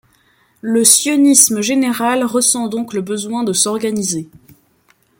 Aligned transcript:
Le 0.61 0.83
sionisme 0.83 1.61
général 1.61 2.23
ressent 2.23 2.67
donc 2.67 2.95
le 2.95 3.03
besoin 3.03 3.43
de 3.43 3.53
s’organiser. 3.53 4.27